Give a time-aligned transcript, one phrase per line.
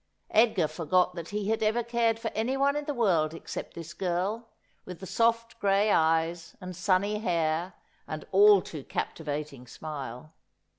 [0.31, 4.49] Edgar forgot that he had ever cared for anyone in the world except this girl,
[4.83, 7.73] with the soft gray eyes and sunny hair,
[8.07, 10.33] and all too captivating smile.